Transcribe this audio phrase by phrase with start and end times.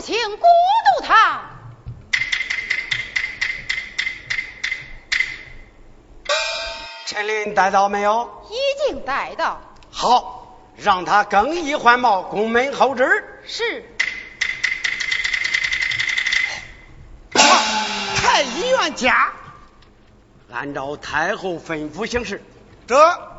[0.00, 0.48] 就请过
[0.96, 1.42] 渡堂。
[7.04, 8.46] 陈琳带到没有？
[8.48, 9.60] 已经带到。
[9.90, 13.42] 好，让他更衣换帽，宫门候旨。
[13.46, 13.84] 是。
[17.34, 19.30] 太医院家，
[20.50, 22.42] 按照太后吩咐行事。
[22.86, 23.29] 得。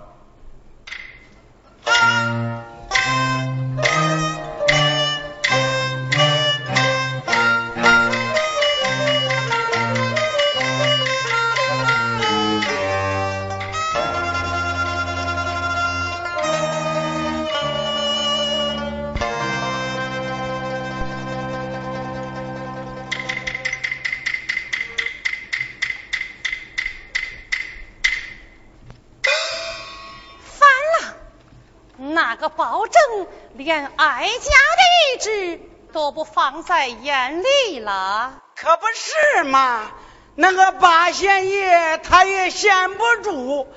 [34.22, 35.60] 哀家的意志
[35.94, 39.90] 都不放在眼里了，可不是嘛？
[40.36, 43.68] 那个八贤爷他也闲不住，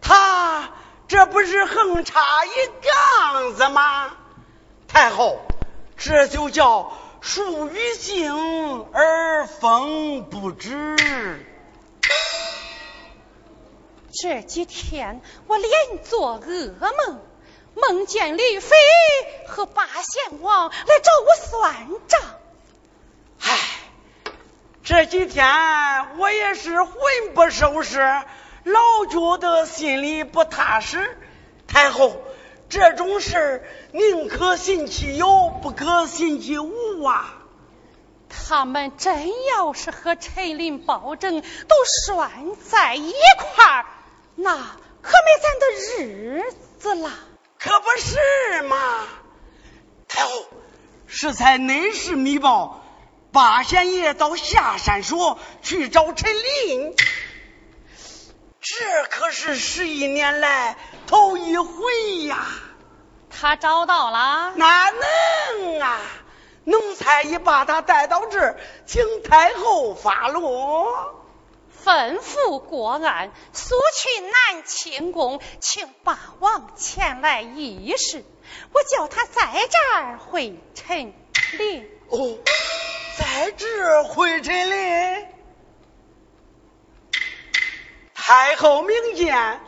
[0.00, 0.70] 他
[1.06, 2.50] 这不是横插一
[2.82, 4.16] 杠子吗？
[4.88, 5.38] 太后，
[5.96, 11.46] 这就叫树欲静而风不止。
[14.20, 17.20] 这几天我连做噩梦。
[17.74, 18.76] 梦见李妃
[19.46, 22.20] 和八贤王来找我算账，
[23.40, 23.58] 唉，
[24.84, 25.46] 这几天
[26.18, 26.94] 我也是魂
[27.34, 28.00] 不守舍，
[28.64, 31.16] 老觉得心里不踏实。
[31.66, 32.22] 太后，
[32.68, 37.38] 这种事宁可信其有，不可信其无啊！
[38.28, 43.86] 他们真要是和陈林、保证都拴在一块儿，
[44.34, 46.42] 那可没咱的日
[46.78, 47.10] 子了。
[47.62, 48.76] 可不是嘛，
[50.08, 50.30] 太后，
[51.06, 52.82] 适才内侍密报，
[53.30, 56.96] 八贤爷到下山说去找陈琳，
[58.60, 62.46] 这可是十一年来头一回呀。
[63.30, 64.54] 他找到了？
[64.56, 66.00] 哪能啊？
[66.64, 71.21] 奴才已把他带到这儿，请太后发落。
[71.84, 78.24] 吩咐国安，速去南清宫，请八王前来议事。
[78.72, 81.12] 我叫他在这儿会陈
[81.58, 81.90] 林。
[82.08, 82.38] 哦，
[83.18, 85.26] 在这儿会陈林。
[88.14, 89.60] 太后明鉴。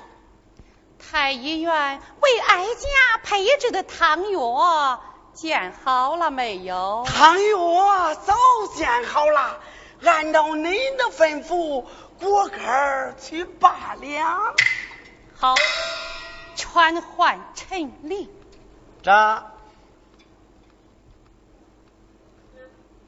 [1.11, 5.03] 太医院为哀家配制的汤药
[5.33, 7.05] 煎好了没有？
[7.07, 8.35] 汤药早
[8.75, 9.61] 煎好了，
[10.03, 11.85] 按照您的吩咐。
[12.21, 14.55] 果干去八两。
[15.37, 15.55] 好，
[16.57, 18.31] 传唤陈琳。
[19.03, 19.45] 这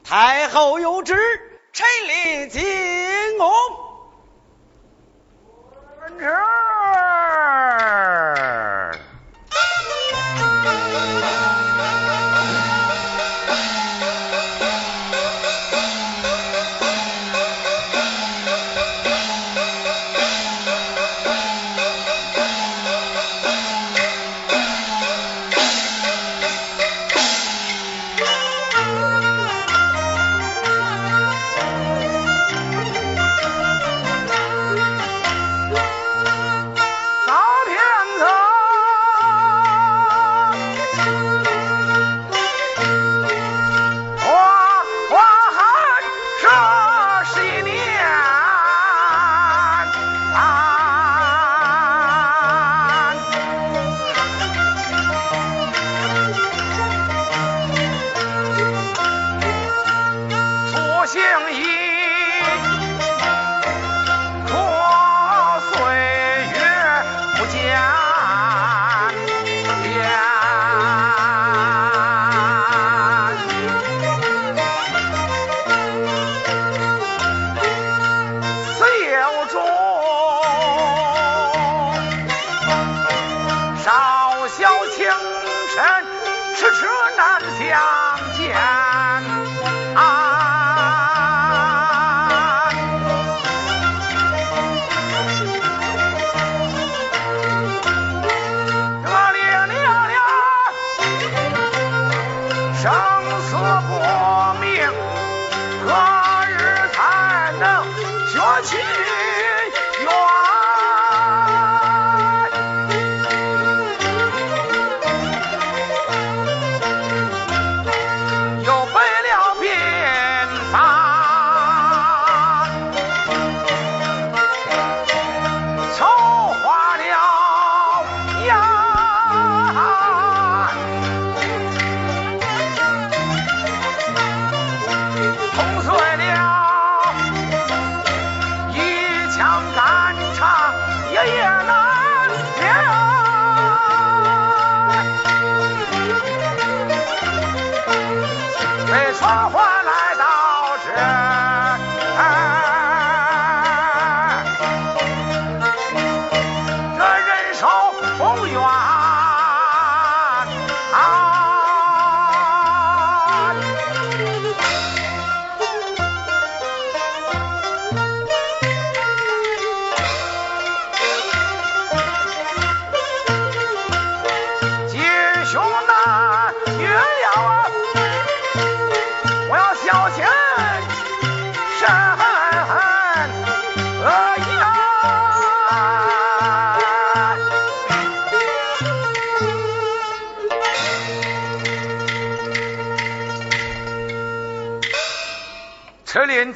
[0.03, 1.15] 太后有旨，
[1.73, 3.49] 陈琳进宫。
[5.99, 6.17] 风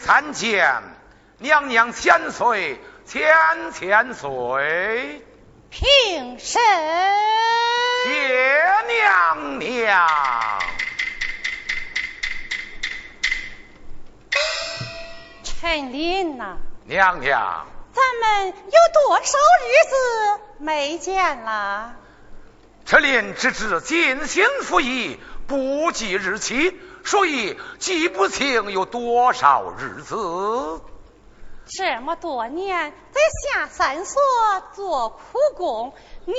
[0.03, 0.81] 参见
[1.37, 5.23] 娘娘千岁，千千岁。
[5.69, 6.61] 平身。
[8.03, 8.57] 谢
[8.87, 10.07] 娘娘。
[15.43, 16.57] 陈琳呐。
[16.85, 17.67] 娘娘。
[17.93, 18.53] 咱们有
[18.93, 21.93] 多少日子没见了？
[22.85, 26.75] 陈琳只知尽心服役，不计日期。
[27.03, 30.81] 所以记不清有多少日子。
[31.73, 34.21] 这么多年在下三所
[34.73, 35.93] 做苦工，
[36.25, 36.33] 你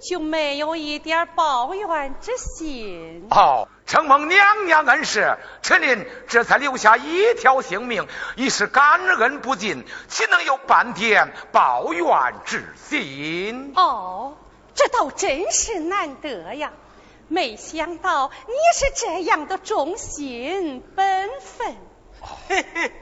[0.00, 3.26] 就没有一点抱怨之心？
[3.30, 8.06] 哦，承蒙娘娘恩师，陈琳这才留下一条性命，
[8.36, 12.06] 已是感恩不尽，岂能有半点抱怨
[12.44, 13.72] 之心？
[13.74, 14.36] 哦，
[14.74, 16.70] 这倒真是难得呀。
[17.32, 21.76] 没想到你是这样的忠心本分，
[22.46, 22.92] 嘿嘿，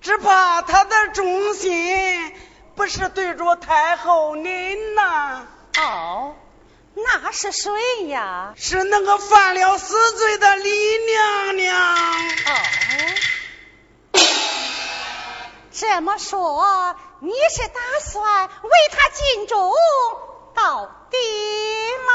[0.00, 2.32] 只怕他的忠心
[2.76, 5.48] 不是对着太后您呐。
[5.78, 6.36] 哦，
[6.94, 7.72] 那是谁
[8.06, 8.54] 呀？
[8.56, 11.76] 是那个犯了死罪的李娘娘。
[12.46, 12.54] 哦，
[15.72, 19.72] 这么说你是打算为他尽忠
[20.54, 21.16] 到底
[22.06, 22.12] 吗？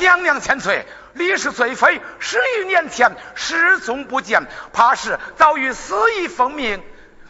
[0.00, 6.82] 娘娘千岁，李氏罪妃十余年前失踪不见，怕是早已死于风命，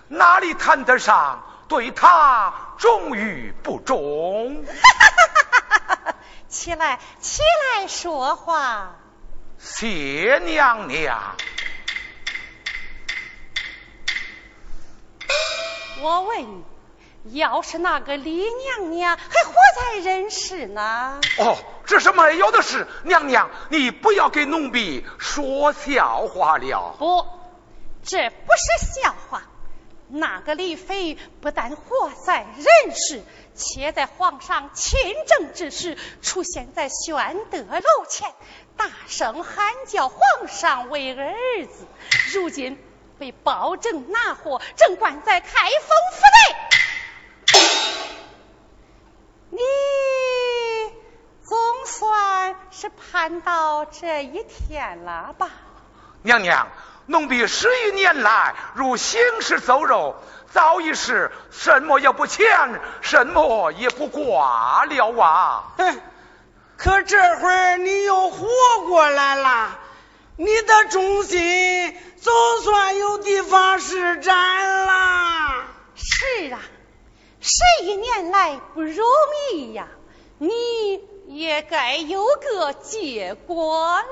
[0.09, 4.65] 哪里谈得上对他忠与不忠？
[6.49, 8.97] 起来，起来说话。
[9.59, 11.37] 谢娘娘。
[16.01, 16.65] 我问你。
[17.25, 21.21] 要是那个李娘娘还活在人世呢？
[21.39, 22.87] 哦，这是没有的事。
[23.05, 26.95] 娘娘，你不要给奴婢说笑话了。
[26.99, 27.27] 不，
[28.03, 29.43] 这不是笑话。
[30.09, 33.23] 那个李妃不但活在人世，
[33.55, 38.33] 且在皇上亲政之时出现在宣德楼前，
[38.77, 41.35] 大声喊叫皇上为儿
[41.67, 41.87] 子。
[42.33, 42.83] 如今
[43.19, 46.80] 被包拯拿获，正关在开封府内。
[49.51, 49.59] 你
[51.45, 55.49] 总算是盼到这一天了吧？
[56.23, 56.69] 娘娘，
[57.07, 60.15] 奴婢十余年来如行尸走肉，
[60.53, 65.73] 早已是什么也不欠，什么也不挂了啊！
[65.79, 66.01] 哼，
[66.77, 68.47] 可这会儿你又活
[68.87, 69.79] 过来了，
[70.37, 75.65] 你的忠心总算有地方施展了。
[75.97, 76.61] 是啊。
[77.41, 79.07] 十一年来不容
[79.53, 79.89] 易呀，
[80.39, 84.05] 你也该有个结果了。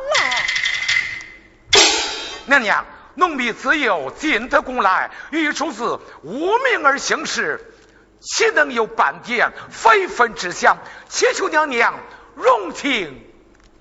[2.47, 7.75] 娘娘，奴婢自幼进得宫来，欲出自无名而行事，
[8.21, 10.79] 岂能有半点非分之想？
[11.11, 12.01] 祈求娘娘
[12.35, 13.31] 容情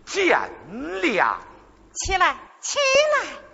[0.06, 0.38] 见
[1.02, 1.36] 谅。
[1.94, 3.47] 起来，起来。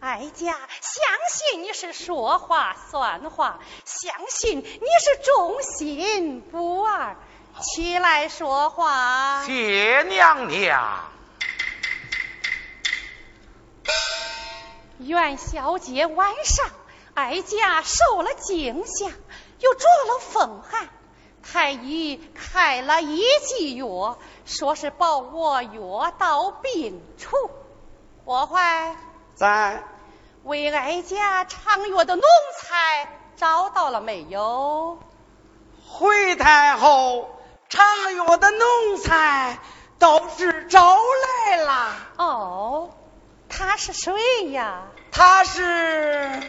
[0.00, 7.16] 哀家相信你是说话算话，相信你是忠心不二。
[7.60, 9.44] 起来说话。
[9.44, 11.04] 谢娘娘。
[14.98, 16.66] 元宵节晚上，
[17.12, 19.06] 哀家受了惊吓，
[19.58, 20.88] 又着了风寒。
[21.42, 27.50] 太医开了一剂药，说是保我药到病除。
[28.24, 28.96] 我怀。
[29.40, 29.82] 在
[30.44, 32.22] 为哀家尝药的奴
[32.58, 34.98] 才找到了没有？
[35.88, 39.58] 回太后，尝药的奴才
[39.98, 40.94] 倒是找
[41.46, 41.96] 来了。
[42.18, 42.90] 哦，
[43.48, 44.82] 他是谁呀？
[45.10, 46.42] 他是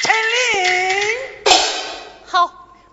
[0.00, 1.52] 陈琳。
[2.24, 2.52] 好，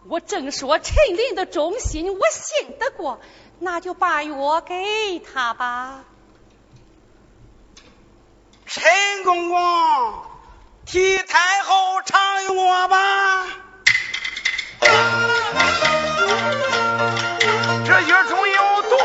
[0.10, 3.20] 我正说陈琳的忠心，我信得过，
[3.60, 6.04] 那就把药给他吧。
[8.80, 9.58] 陈公公
[10.86, 13.48] 替太后唱一窝吧。
[17.84, 18.96] 这月中有毒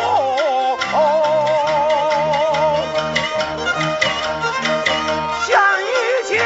[5.47, 5.51] 想
[5.81, 6.37] 一见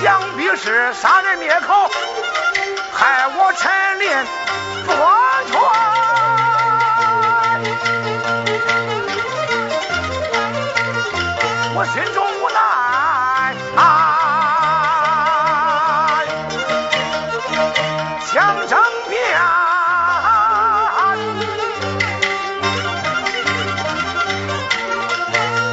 [0.00, 1.90] 想必是杀人灭口
[2.92, 4.08] 害我陈琳
[4.86, 5.15] 不
[11.78, 13.54] 我心中无奈。
[18.24, 18.80] 强征
[19.10, 19.14] 边，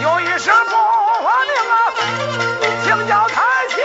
[0.02, 0.72] 有一声不
[1.46, 1.74] 灵啊，
[2.84, 3.78] 请教台下。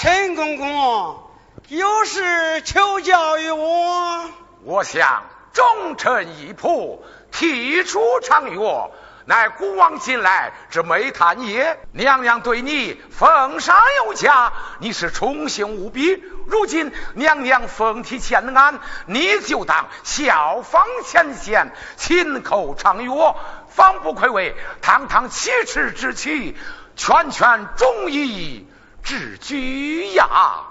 [0.00, 1.22] 陈公公，
[1.68, 4.28] 有事求教于我。
[4.64, 5.22] 我想
[5.62, 6.98] 忠臣义仆，
[7.30, 8.90] 提出长约，
[9.26, 11.78] 乃古往今来之美谈也。
[11.92, 16.20] 娘娘对你封杀有加，你是宠幸无比。
[16.48, 23.36] 如今娘娘凤体欠安，你就当效仿前贤，亲口长约，
[23.68, 26.56] 方不愧为堂堂七尺之妻，
[26.96, 28.66] 全权忠义
[29.04, 30.64] 之举呀！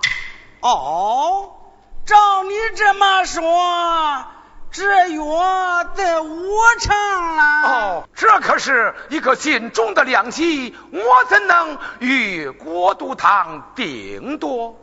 [0.60, 1.56] 哦。
[2.04, 4.26] 照你这么说，
[4.72, 6.96] 这药得我成
[7.36, 7.44] 了。
[7.64, 14.78] 哦，这可是一个尽忠的良机，我怎能与国都堂定夺？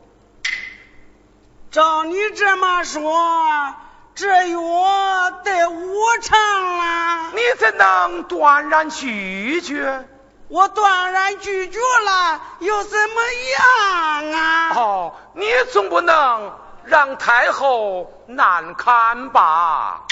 [1.71, 3.75] 照你这么说，
[4.15, 6.39] 这药得我成
[6.79, 7.31] 了。
[7.35, 10.07] 你怎能断然拒绝？
[10.49, 13.23] 我断然拒绝了，又怎么
[13.59, 14.71] 样啊？
[14.75, 16.53] 哦，你总不能。
[16.89, 20.07] 让太后难堪吧！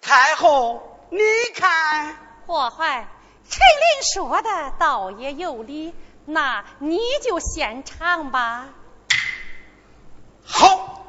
[0.00, 1.20] 太后，你
[1.54, 3.06] 看，霍怀，
[3.48, 8.70] 陈琳说的倒也有理，那你就先尝吧。
[10.44, 11.04] 好，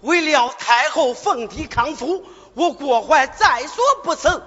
[0.00, 4.44] 为了太后凤体康复，我郭怀在所不辞。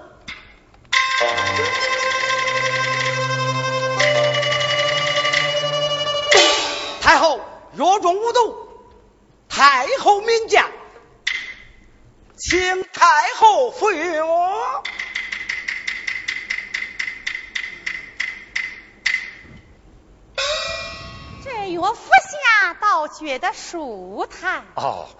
[7.02, 7.38] 太后。
[7.74, 8.61] 若中无毒，
[9.54, 10.64] 太后明鉴，
[12.38, 13.04] 请太
[13.36, 14.82] 后服药。
[21.44, 24.64] 这药服下，倒觉得舒坦。
[24.74, 25.10] 哦，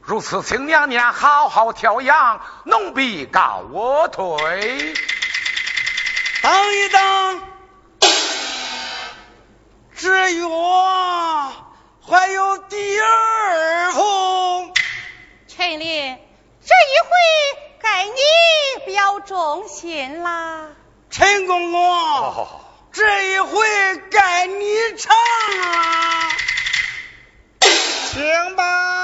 [0.00, 4.94] 如此，请娘娘好好调养，奴婢告我退。
[6.42, 7.42] 等一等，
[9.96, 11.66] 这药。
[12.02, 14.72] 还有第二封，
[15.46, 16.18] 陈琳，
[16.64, 17.10] 这一回
[17.80, 18.12] 该你
[18.86, 20.68] 表忠心啦。
[21.10, 22.48] 陈公公，
[22.92, 25.14] 这一回该你唱
[25.62, 26.30] 啊，
[28.10, 28.99] 请吧。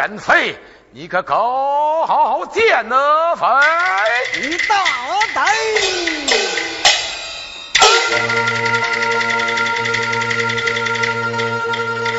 [0.00, 0.56] 奸妃，
[0.92, 3.46] 你可搞好好见呢，飞，
[4.40, 4.74] 你大
[5.34, 5.46] 胆！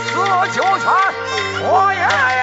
[0.05, 0.13] 四
[0.53, 0.93] 九泉，
[1.63, 2.40] 我爷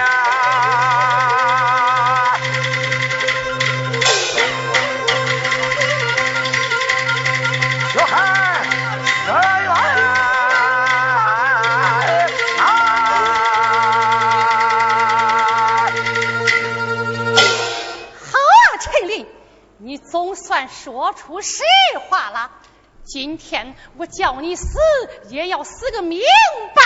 [20.89, 21.61] 说出实
[22.09, 22.49] 话了。
[23.05, 24.79] 今天我叫你死，
[25.29, 26.19] 也要死个明
[26.73, 26.83] 白。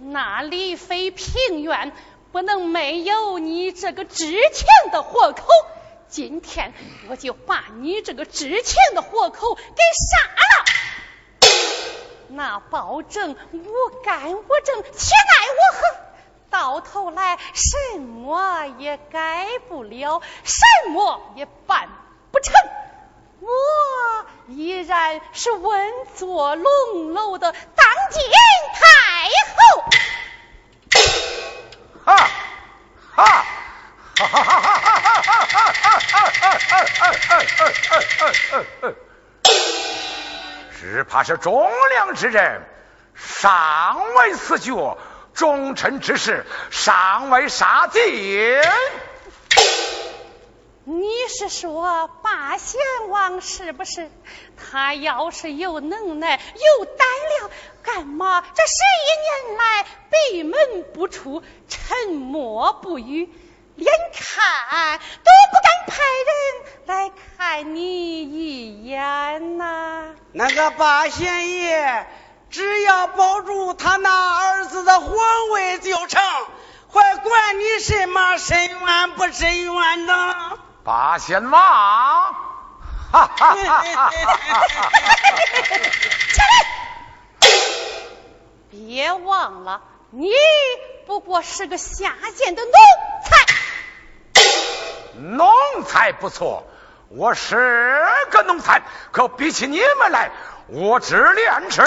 [0.00, 1.92] 那李妃平原
[2.32, 5.46] 不能没有你这个值钱的活口。
[6.08, 6.74] 今天
[7.08, 9.62] 我就把你这个值钱的活口给
[10.10, 10.64] 杀了，
[12.30, 15.80] 那保证无干无证，且奈我何？
[16.50, 21.90] 到头来什么也改不了，什么也办
[22.30, 22.54] 不成，
[23.40, 23.48] 我
[24.48, 28.22] 依然是稳坐龙楼的当今
[28.74, 29.84] 太后。
[32.04, 32.16] 哈，
[33.14, 33.44] 哈，
[34.16, 35.44] 哈哈哈哈哈哈
[40.80, 42.62] 只怕是忠良之人
[43.14, 44.96] 尚未死绝，
[45.34, 48.00] 忠臣之士尚未杀尽。
[50.90, 52.80] 你是说八贤
[53.10, 54.10] 王是不是？
[54.56, 56.40] 他要是有能耐、
[56.78, 57.06] 有胆
[57.38, 57.50] 量，
[57.82, 63.28] 干嘛这十一年来闭门不出、沉默不语，
[63.74, 70.14] 连看都不敢派人来看你一眼呐？
[70.32, 72.06] 那个八贤爷
[72.48, 76.22] 只要保住他那儿子的皇位就成，
[76.88, 80.58] 还管你什么深冤不深冤呢？
[80.88, 82.32] 八贤王，哈
[83.12, 84.10] 哈哈哈哈！
[86.32, 87.48] 起来！
[88.70, 90.30] 别忘了，你
[91.06, 92.72] 不过是个下贱的奴
[93.26, 93.36] 才。
[95.20, 96.66] 奴才不错，
[97.10, 98.80] 我是个奴才，
[99.12, 100.30] 可比起你们来，
[100.68, 101.82] 我只廉耻，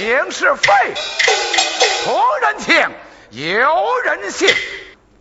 [0.00, 0.94] 明是非，
[2.02, 2.90] 出人情，
[3.30, 4.52] 有人信。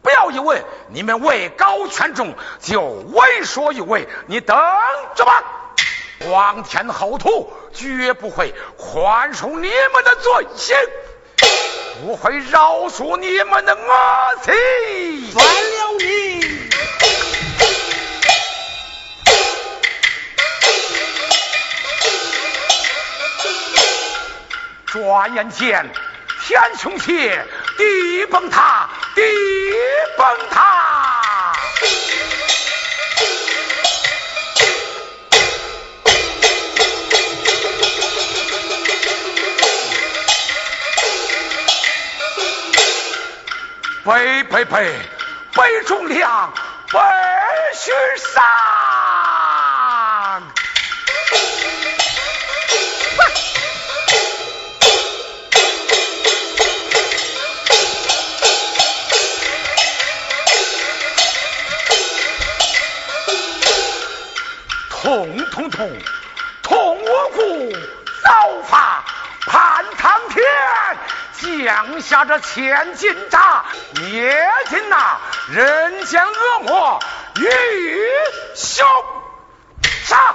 [0.01, 4.57] 不要以为你们位高权重就为所欲为，你等
[5.15, 5.43] 着吧！
[6.19, 10.75] 皇天厚土绝不会宽恕你们的罪行，
[12.03, 14.53] 不会饶恕你们的恶行。
[15.33, 16.69] 反了你！
[24.85, 25.89] 转眼间，
[26.45, 27.31] 天穹起，
[27.77, 28.80] 地崩塌。
[29.15, 29.21] 地
[30.17, 31.53] 崩塌，
[44.03, 44.99] 悲悲悲，
[45.55, 46.53] 悲中良，
[46.91, 46.99] 悲
[47.73, 48.70] 须丧。
[65.11, 65.91] 痛痛痛，
[66.63, 67.73] 痛我骨
[68.23, 69.03] 造法
[69.45, 70.41] 判苍天，
[71.65, 75.19] 降下这千斤闸，灭尽那
[75.49, 77.03] 人间恶魔
[77.35, 77.49] 与
[78.55, 78.87] 凶
[80.05, 80.33] 杀。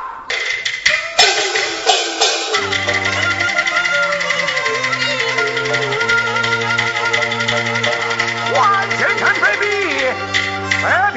[8.54, 10.04] 万千尘飞笔，
[10.82, 11.12] 百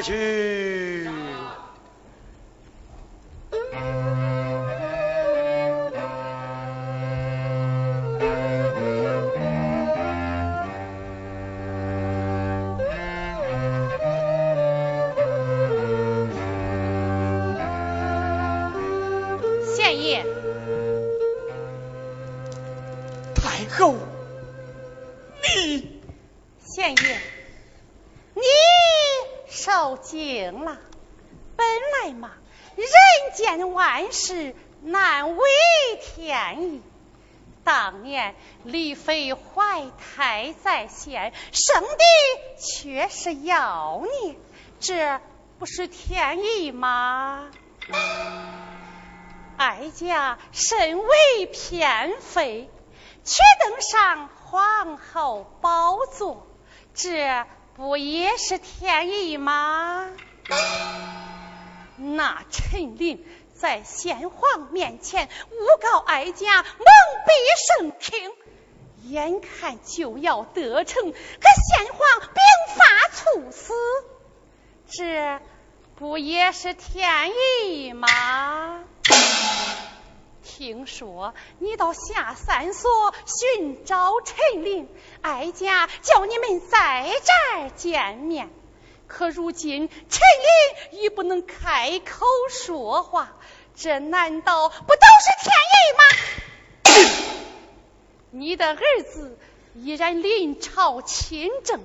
[0.00, 0.53] 去。
[34.24, 35.44] 是难为
[36.02, 36.82] 天意。
[37.62, 38.34] 当年
[38.64, 41.98] 李妃怀胎在先，生的
[42.58, 44.36] 却是妖孽，
[44.80, 45.20] 这
[45.58, 47.50] 不是天意吗？
[49.58, 52.70] 哀家身为偏妃，
[53.24, 56.46] 却登上皇后宝座，
[56.94, 60.08] 这不也是天意吗？
[61.96, 66.86] 那陈琳在先皇面前诬告哀家蒙
[67.24, 67.30] 蔽
[67.78, 68.32] 圣听，
[69.04, 72.42] 眼看就要得逞，可先皇兵
[72.76, 73.72] 发猝死，
[74.90, 75.40] 这
[75.94, 78.84] 不也是天意吗？
[80.42, 84.88] 听说你到下三所寻找陈琳，
[85.22, 88.50] 哀家叫你们在这儿见面。
[89.06, 90.20] 可如今陈
[90.90, 93.36] 琳已不能开口说话，
[93.76, 96.02] 这难道不都是天意吗？
[98.30, 99.38] 你的儿子
[99.74, 101.80] 依然临朝亲政。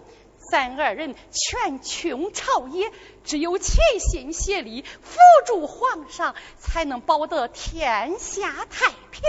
[0.51, 2.91] 咱二人全穷朝野，
[3.23, 9.21] 只有齐心协力辅助皇上，才能保得天下太平。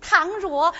[0.00, 0.74] 倘若为了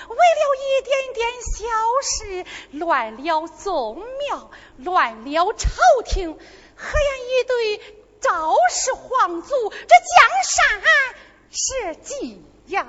[0.63, 1.67] 一点点小
[2.03, 5.69] 事乱了宗庙，乱了朝
[6.05, 6.39] 廷，
[6.77, 7.81] 何言一对
[8.21, 10.83] 赵氏皇族这江山
[11.51, 12.87] 是几呀？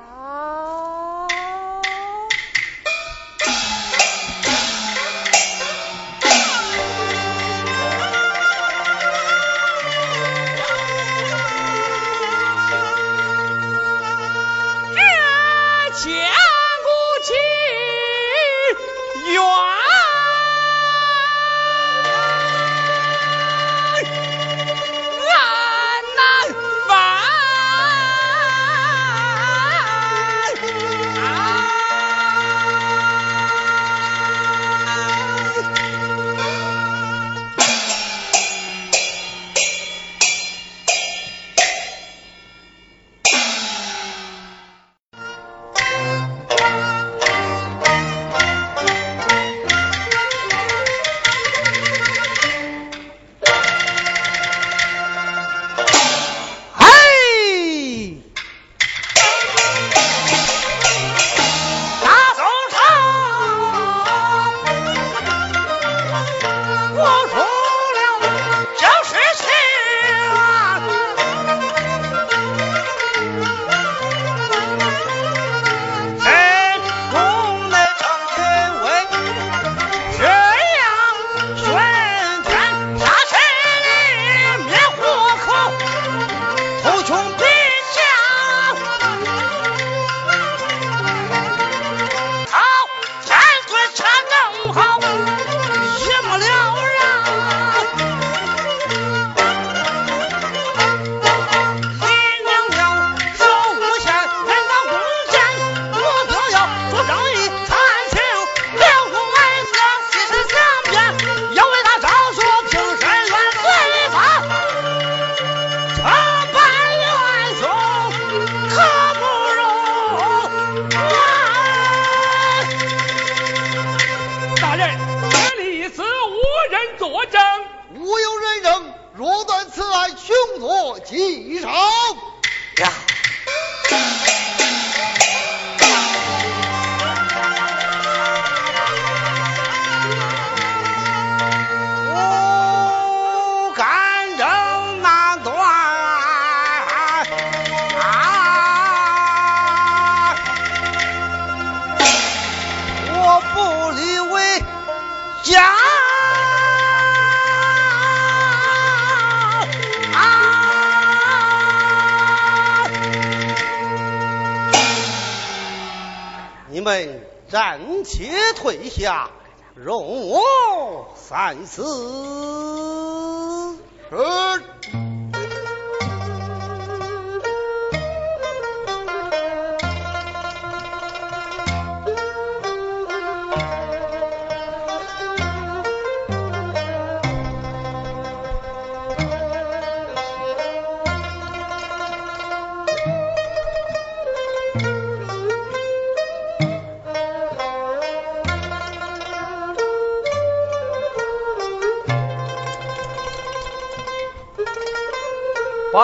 [167.50, 169.32] 暂且退下
[169.74, 171.84] 容我三思。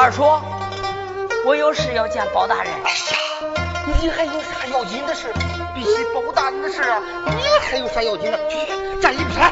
[0.06, 0.22] 二叔，
[1.48, 2.72] 我有事要见包大人。
[2.84, 3.18] 哎呀，
[4.00, 5.34] 你还有啥要紧的事？
[5.74, 8.38] 比起包大人的事啊，你还有啥要紧的？
[8.48, 9.52] 去去，站一边。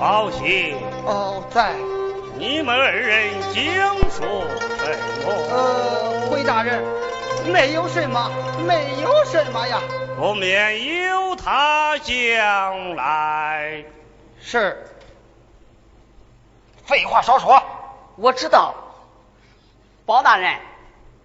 [0.00, 0.74] 包喜。
[1.04, 1.74] 哦，在。
[2.38, 4.46] 你们二人讲说
[4.86, 5.30] 什么？
[5.50, 6.82] 呃，回大人，
[7.52, 8.30] 没有什么，
[8.66, 9.82] 没有什么呀。
[10.16, 13.84] 不免有他将来。
[14.40, 14.77] 是。
[17.08, 17.62] 废话少说，
[18.16, 18.74] 我知道。
[20.04, 20.60] 包大人，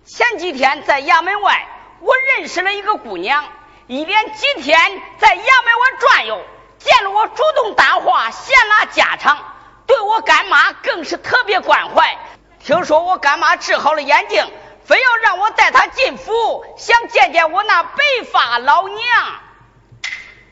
[0.05, 1.67] 前几天在衙门外，
[1.99, 3.43] 我认识了一个姑娘，
[3.87, 4.79] 一连几天
[5.17, 6.41] 在衙门外转悠，
[6.79, 9.37] 见了我主动搭话，闲拉家常。
[9.85, 12.17] 对我干妈更是特别关怀。
[12.59, 14.49] 听说我干妈治好了眼睛，
[14.85, 17.99] 非要让我带她进府，想见见我那白
[18.31, 18.97] 发老娘。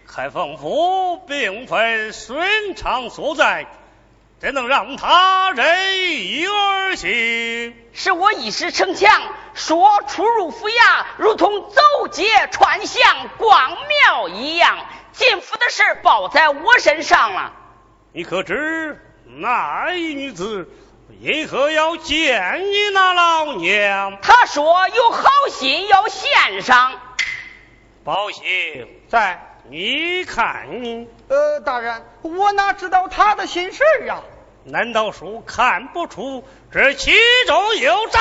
[0.06, 3.66] 开封府并非寻常所在，
[4.42, 7.76] 怎能让他任意而行？
[7.94, 9.22] 是我一时逞强，
[9.54, 14.80] 说出入府衙如同走街串巷逛庙一样，
[15.12, 17.54] 进府的事报在我身上了。
[18.14, 19.00] 你可知？
[19.28, 20.68] 那一女子
[21.20, 24.18] 因何要见你那老娘？
[24.24, 27.00] 她说有好心要献上。
[28.04, 28.42] 包喜
[29.08, 31.08] 在，你看你。
[31.30, 34.24] 呃，大人，我哪知道他的心事啊？
[34.64, 37.12] 难道说看不出这其
[37.48, 38.20] 中有诈？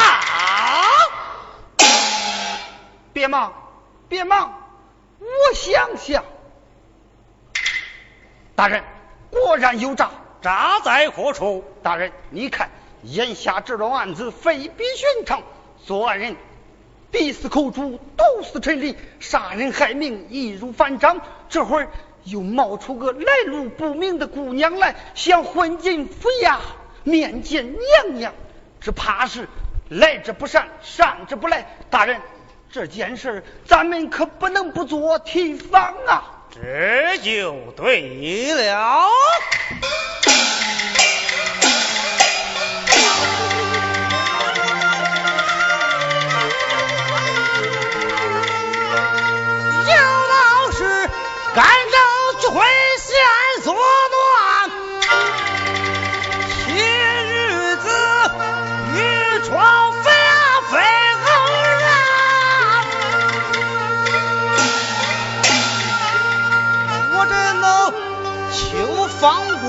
[3.13, 3.53] 别忙，
[4.09, 4.55] 别忙，
[5.19, 6.25] 我想想。
[8.55, 8.83] 大人，
[9.31, 10.11] 果然有诈。
[10.41, 11.65] 诈在何处？
[11.83, 12.71] 大人，你看
[13.03, 15.43] 眼下这桩案子非比寻常，
[15.85, 16.37] 作案人
[17.11, 21.21] 鼻死口诛，毒死陈立，杀人害命，易如反掌。
[21.51, 21.89] 这会儿
[22.25, 26.59] 又冒出个来路不明的姑娘来，想混进府衙
[27.05, 28.33] 面见娘娘，
[28.81, 29.49] 只怕是
[29.89, 31.77] 来者不善，善者不来。
[31.91, 32.21] 大人，
[32.71, 36.47] 这件事咱们可不能不做提防啊！
[36.53, 39.09] 这就对了。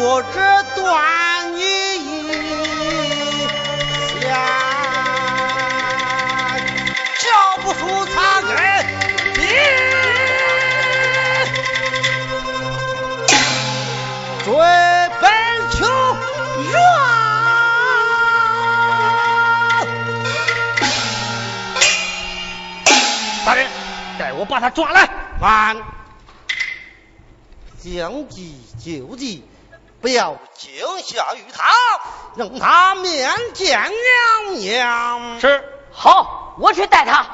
[0.01, 0.39] 放过这
[0.75, 1.61] 段姻
[4.19, 4.33] 缘？
[7.19, 8.51] 叫不出残根。
[14.43, 14.51] 追
[15.21, 15.31] 本
[15.71, 15.85] 求
[16.63, 16.73] 源，
[23.45, 23.67] 大人，
[24.17, 25.07] 带我把他抓来。
[25.39, 25.77] 慢，
[27.79, 29.45] 将计就计，
[30.01, 30.71] 不要惊
[31.03, 31.71] 吓于他，
[32.35, 35.39] 让他面见娘娘。
[35.39, 37.27] 是，好，我去带他。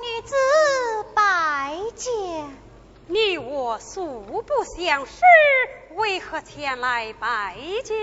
[0.00, 0.34] 女子
[1.14, 2.56] 拜见。
[3.06, 5.20] 你我素不相识，
[5.94, 7.96] 为何前来拜见？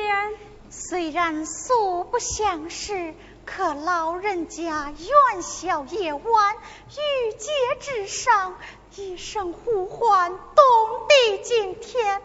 [0.69, 8.57] 虽然素不相识，可老人家元宵夜晚，玉阶之上，
[8.95, 12.21] 一声呼唤，动地惊天。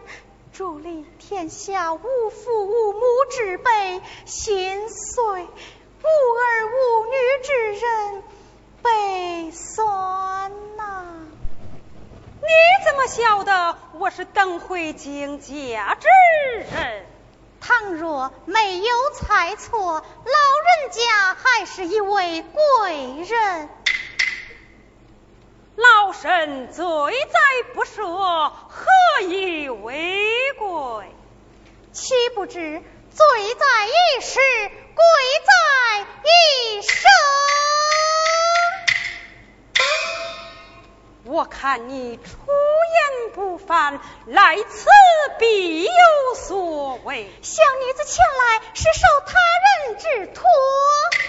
[0.51, 8.23] 助力天下无父无母之辈，心碎无儿无女之人，
[8.83, 11.05] 悲酸呐！
[12.41, 12.49] 你
[12.85, 16.07] 怎么晓得我是等回京家之
[16.69, 17.05] 人？
[17.61, 23.69] 倘若没有猜错，老人家还是一位贵人。
[25.75, 27.39] 老身罪在
[27.73, 31.15] 不赦，何以为贵？
[31.93, 35.03] 岂不知罪在一时，贵
[35.45, 37.09] 在一生。
[41.25, 44.89] 我看你出言不凡，来此
[45.39, 45.91] 必有
[46.35, 47.31] 所为。
[47.41, 49.39] 小女子前来是受他
[49.87, 50.43] 人之托，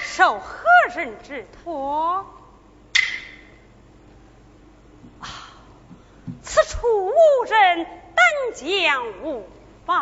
[0.03, 2.27] 受何人之托？
[6.43, 7.87] 此处无人，
[8.17, 9.49] 但将无
[9.87, 9.97] 妨。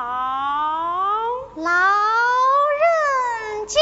[1.57, 1.71] 老
[2.81, 3.79] 人家。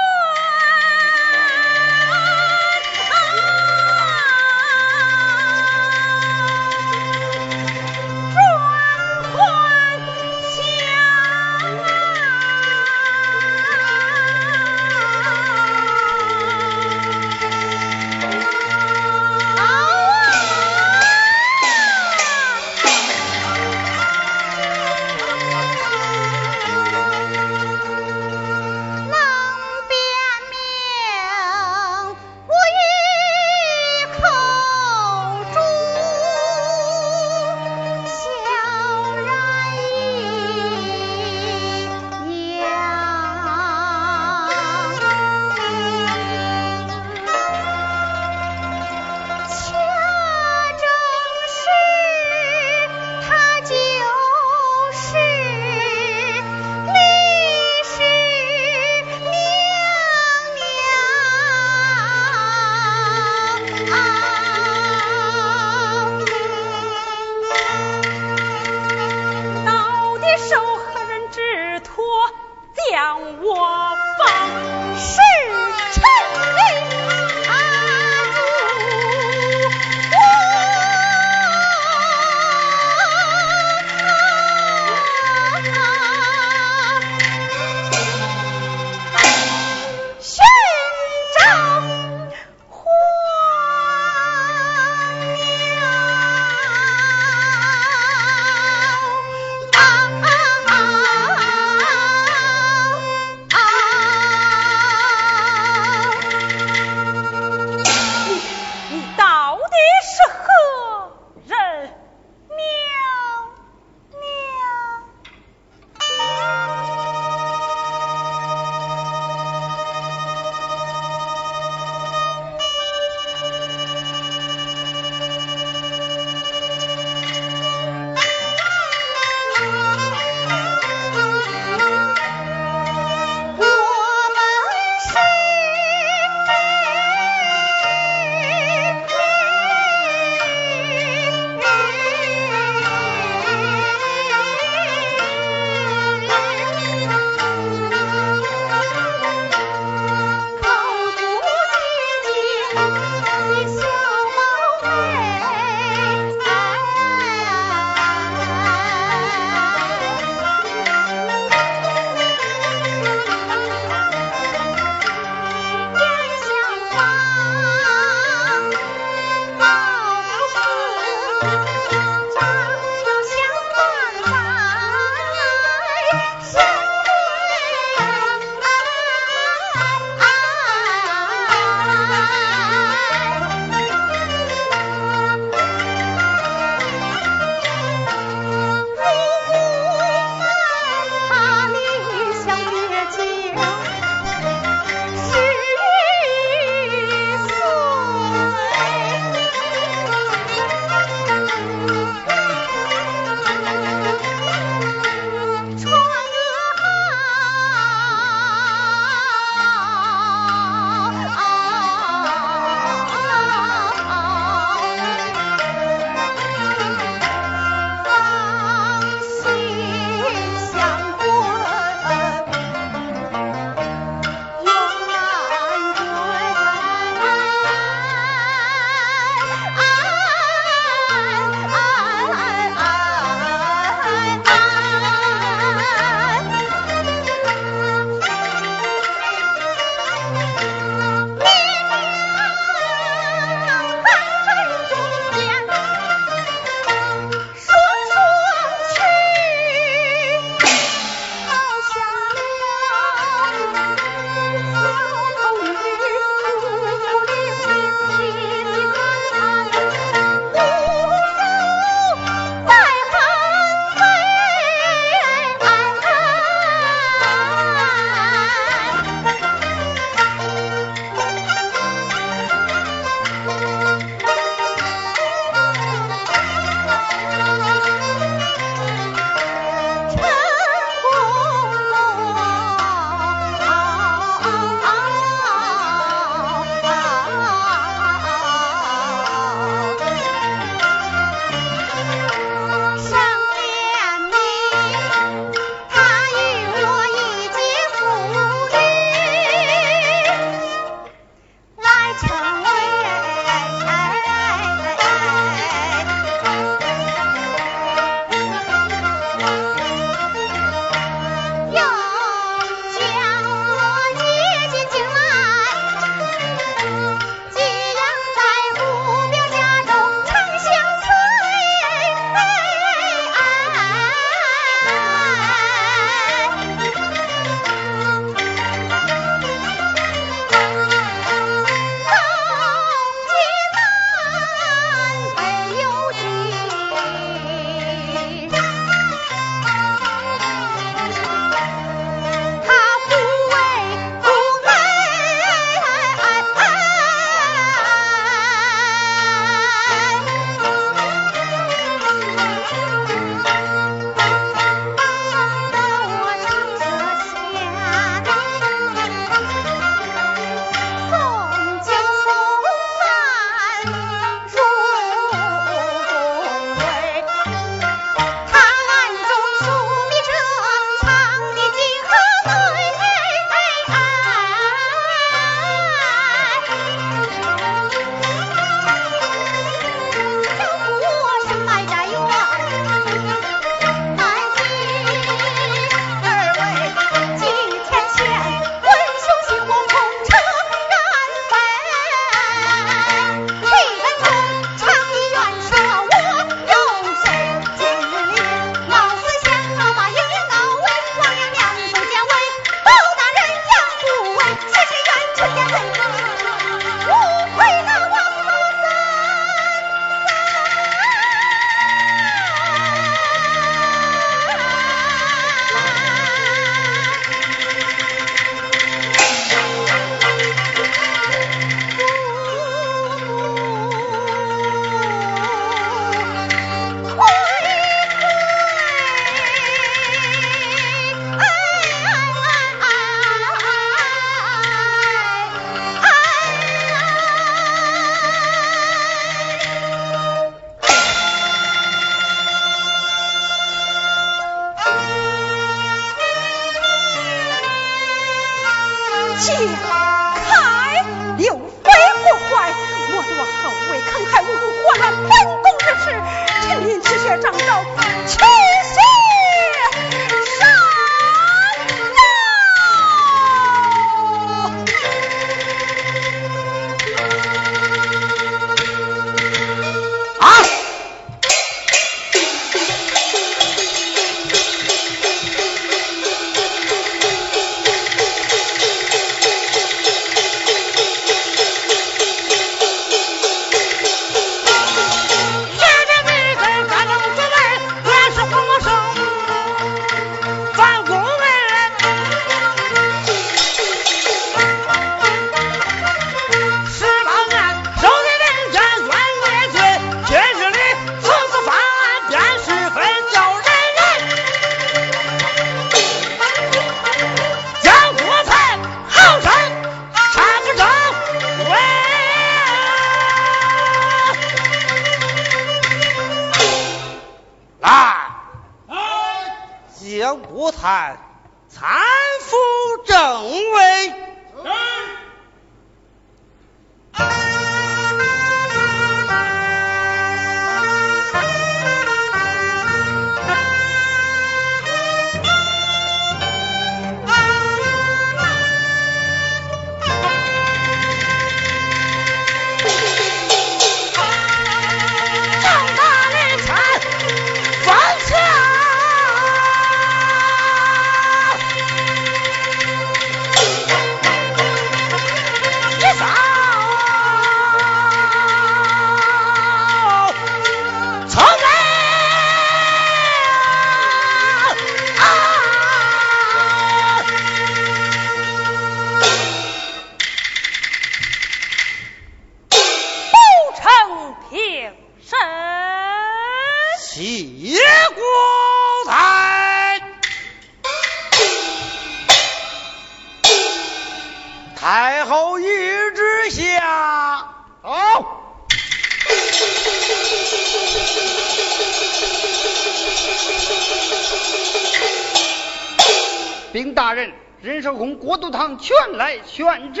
[596.82, 600.00] 禀大人，任寿宫郭都堂全来宣旨。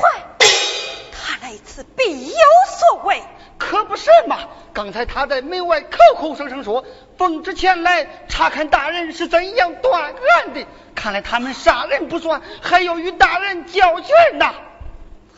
[0.00, 0.10] 快，
[1.12, 2.36] 他来此必有
[2.80, 3.22] 所为。
[3.58, 4.40] 可不是嘛！
[4.74, 6.84] 刚才他在门外口口声声说
[7.16, 10.66] 奉旨前来查看大人是怎样断案的，
[10.96, 14.52] 看来他们杀人不算，还要与大人教训呐！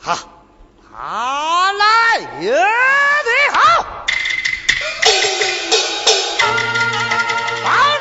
[0.01, 0.17] 好，
[0.91, 2.59] 他来也得
[3.53, 4.07] 好。
[7.63, 7.98] 保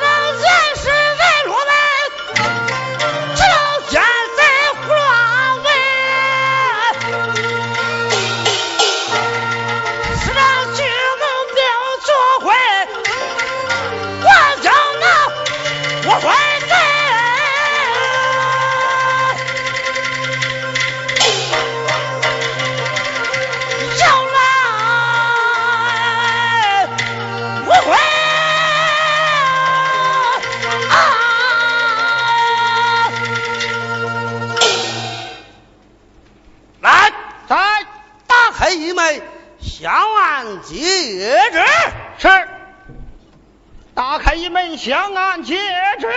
[40.48, 40.76] 案戒
[41.50, 41.62] 指。
[42.18, 42.28] 是，
[43.94, 45.56] 打开一门香案戒
[46.00, 46.08] 指。